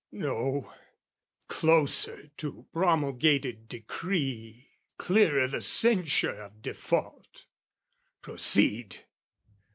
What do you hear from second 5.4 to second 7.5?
the censure of default.